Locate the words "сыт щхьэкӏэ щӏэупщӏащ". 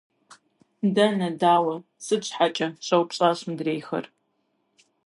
2.05-3.39